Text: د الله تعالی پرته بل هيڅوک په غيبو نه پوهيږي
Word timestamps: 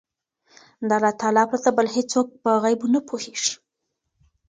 د 0.87 0.89
الله 0.97 1.13
تعالی 1.21 1.43
پرته 1.51 1.69
بل 1.77 1.87
هيڅوک 1.95 2.27
په 2.43 2.49
غيبو 2.63 2.87
نه 2.93 2.99
پوهيږي 3.07 3.53